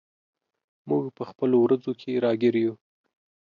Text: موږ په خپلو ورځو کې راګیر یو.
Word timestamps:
موږ 0.89 1.03
په 1.17 1.23
خپلو 1.29 1.57
ورځو 1.61 1.91
کې 2.01 2.21
راګیر 2.23 2.55
یو. 2.63 2.73